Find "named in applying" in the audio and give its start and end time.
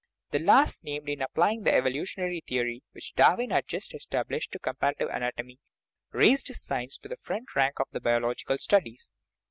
0.83-1.61